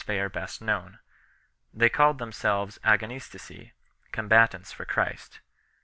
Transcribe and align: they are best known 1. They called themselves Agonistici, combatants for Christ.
they 0.07 0.19
are 0.19 0.29
best 0.29 0.63
known 0.63 0.93
1. 1.73 1.73
They 1.75 1.87
called 1.89 2.17
themselves 2.17 2.79
Agonistici, 2.83 3.73
combatants 4.11 4.71
for 4.71 4.83
Christ. 4.83 5.41